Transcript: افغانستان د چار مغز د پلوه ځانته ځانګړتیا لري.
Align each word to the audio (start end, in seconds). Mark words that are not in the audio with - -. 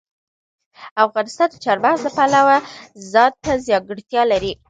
افغانستان 1.05 1.47
د 1.51 1.55
چار 1.65 1.77
مغز 1.83 2.01
د 2.03 2.09
پلوه 2.17 2.57
ځانته 3.11 3.51
ځانګړتیا 3.67 4.21
لري. 4.31 4.51